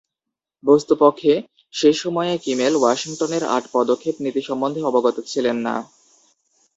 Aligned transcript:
বস্তুপক্ষে, 0.63 1.33
সেই 1.73 1.95
সময়ে 2.03 2.33
কিমেল 2.37 2.73
ওয়াশিংটনের 2.77 3.43
আট 3.55 3.63
পদক্ষেপ 3.73 4.15
নীতি 4.19 4.41
সম্বন্ধে 4.41 4.81
অবগত 4.83 5.17
ছিলেন 5.27 5.57
না। 5.67 5.75